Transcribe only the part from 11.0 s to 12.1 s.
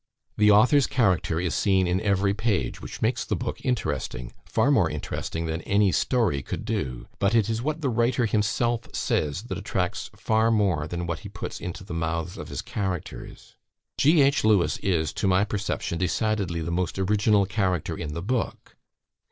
what he puts into the